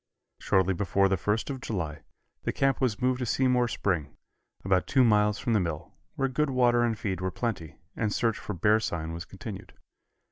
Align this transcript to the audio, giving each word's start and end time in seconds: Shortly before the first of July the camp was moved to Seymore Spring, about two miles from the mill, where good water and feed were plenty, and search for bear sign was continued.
Shortly 0.39 0.73
before 0.73 1.07
the 1.09 1.15
first 1.15 1.51
of 1.51 1.61
July 1.61 2.01
the 2.41 2.51
camp 2.51 2.81
was 2.81 2.99
moved 3.03 3.19
to 3.19 3.25
Seymore 3.27 3.67
Spring, 3.67 4.17
about 4.65 4.87
two 4.87 5.03
miles 5.03 5.37
from 5.37 5.53
the 5.53 5.59
mill, 5.59 5.93
where 6.15 6.27
good 6.27 6.49
water 6.49 6.81
and 6.81 6.97
feed 6.97 7.21
were 7.21 7.29
plenty, 7.29 7.75
and 7.95 8.11
search 8.11 8.39
for 8.39 8.55
bear 8.55 8.79
sign 8.79 9.13
was 9.13 9.25
continued. 9.25 9.73